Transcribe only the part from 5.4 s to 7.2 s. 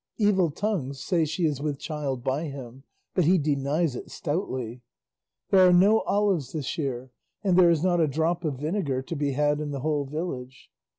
There are no olives this year,